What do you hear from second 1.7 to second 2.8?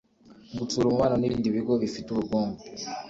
bifite ubukungu